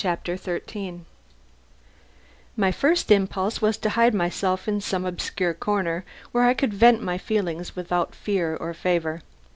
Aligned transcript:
CHAPTER 0.03 0.35
THIRTEEN 0.35 1.05
My 2.57 2.71
first 2.71 3.11
impulse 3.11 3.61
was 3.61 3.77
to 3.77 3.91
hide 3.91 4.15
myself 4.15 4.67
in 4.67 4.81
some 4.81 5.05
obscure 5.05 5.53
corner 5.53 6.03
where 6.31 6.43
I 6.45 6.55
could 6.55 6.73
vent 6.73 7.03
my 7.03 7.19
feelings 7.19 7.75
without 7.75 8.15
fear 8.15 8.55
or 8.55 8.73
favour. 8.73 9.21